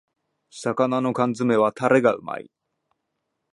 [0.49, 2.49] 魚の缶詰めはタレがうまい